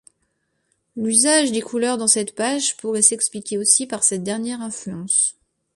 L'usage 0.95 1.51
des 1.51 1.61
couleurs 1.61 1.99
dans 1.99 2.07
cette 2.07 2.33
page 2.33 2.75
pourraient 2.77 3.03
s'expliquer 3.03 3.59
aussi 3.59 3.85
par 3.85 4.03
cette 4.03 4.23
dernière 4.23 4.59
influence. 4.63 5.37